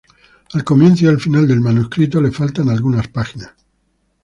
Al 0.53 0.63
comienzo 0.63 1.05
y 1.05 1.09
al 1.09 1.21
final 1.21 1.47
del 1.47 1.59
manuscrito 1.61 2.19
le 2.19 2.31
faltan 2.31 2.69
algunas 2.69 3.07
páginas. 3.09 3.51